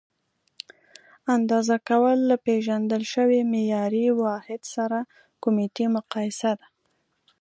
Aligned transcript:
اندازه 1.35 1.75
کول 1.89 2.19
له 2.29 2.35
پیژندل 2.45 3.03
شوي 3.13 3.39
معیاري 3.53 4.05
واحد 4.23 4.61
سره 4.75 4.99
کمیتي 5.43 5.85
مقایسه 5.95 6.51
ده. 6.59 6.67